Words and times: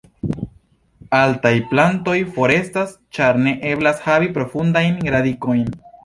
Altaj 1.17 1.51
plantoj 1.73 2.15
forestas 2.37 2.95
ĉar 3.17 3.39
ne 3.47 3.53
eblas 3.73 4.01
havi 4.07 4.31
profundajn 4.39 4.97
radikojn. 5.17 5.69